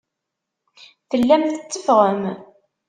[1.09, 2.23] Tellam tetteffɣem.